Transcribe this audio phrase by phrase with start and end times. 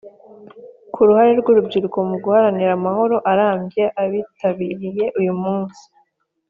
[0.93, 5.83] Ku ruhare rw urubyiruko mu guharanira amahoro arambye abitabiriye uyu munsi